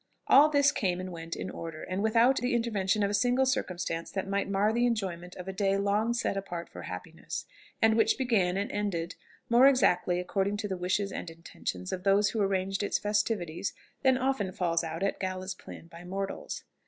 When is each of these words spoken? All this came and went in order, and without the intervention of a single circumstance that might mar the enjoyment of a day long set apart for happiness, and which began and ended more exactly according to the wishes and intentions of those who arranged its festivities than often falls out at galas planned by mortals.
All 0.25 0.49
this 0.49 0.71
came 0.71 0.99
and 0.99 1.11
went 1.11 1.35
in 1.35 1.51
order, 1.51 1.83
and 1.83 2.01
without 2.01 2.37
the 2.37 2.55
intervention 2.55 3.03
of 3.03 3.11
a 3.11 3.13
single 3.13 3.45
circumstance 3.45 4.09
that 4.09 4.27
might 4.27 4.49
mar 4.49 4.73
the 4.73 4.87
enjoyment 4.87 5.35
of 5.35 5.47
a 5.47 5.53
day 5.53 5.77
long 5.77 6.15
set 6.15 6.35
apart 6.35 6.69
for 6.69 6.81
happiness, 6.81 7.45
and 7.83 7.93
which 7.95 8.17
began 8.17 8.57
and 8.57 8.71
ended 8.71 9.13
more 9.47 9.67
exactly 9.67 10.19
according 10.19 10.57
to 10.57 10.67
the 10.67 10.75
wishes 10.75 11.11
and 11.11 11.29
intentions 11.29 11.91
of 11.91 12.01
those 12.03 12.31
who 12.31 12.41
arranged 12.41 12.81
its 12.81 12.97
festivities 12.97 13.73
than 14.01 14.17
often 14.17 14.51
falls 14.51 14.83
out 14.83 15.03
at 15.03 15.19
galas 15.19 15.53
planned 15.53 15.91
by 15.91 16.03
mortals. 16.03 16.63